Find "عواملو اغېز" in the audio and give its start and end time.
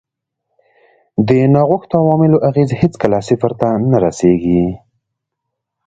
2.03-2.69